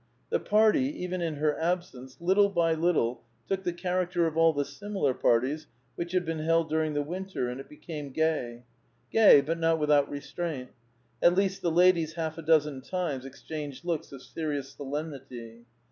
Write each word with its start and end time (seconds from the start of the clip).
The 0.31 0.39
party, 0.39 0.85
even 1.03 1.21
in 1.21 1.35
her 1.35 1.55
absence, 1.59 2.17
little 2.19 2.49
by 2.49 2.73
little 2.73 3.21
took 3.47 3.61
the 3.63 3.71
character 3.71 4.25
of 4.25 4.35
all 4.35 4.51
the 4.51 4.65
similar 4.65 5.13
parties 5.13 5.67
which 5.93 6.13
had 6.13 6.25
been 6.25 6.39
held 6.39 6.71
during 6.71 6.95
the 6.95 7.03
winter, 7.03 7.47
and 7.47 7.59
it 7.59 7.69
became 7.69 8.09
gay. 8.09 8.63
Gay, 9.11 9.41
but 9.41 9.59
not 9.59 9.77
without 9.77 10.09
restmint. 10.09 10.69
At 11.21 11.35
least, 11.35 11.61
the 11.61 11.69
ladies 11.69 12.13
half 12.13 12.39
a 12.39 12.41
dozen 12.41 12.81
times 12.81 13.25
exchanged 13.25 13.85
looks 13.85 14.11
of 14.11 14.23
serious 14.23 14.71
solemnity. 14.71 15.65